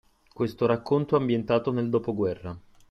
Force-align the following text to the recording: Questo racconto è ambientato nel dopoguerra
Questo 0.33 0.65
racconto 0.65 1.15
è 1.15 1.19
ambientato 1.19 1.71
nel 1.71 1.87
dopoguerra 1.91 2.59